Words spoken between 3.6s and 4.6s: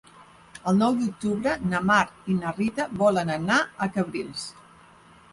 a Cabrils.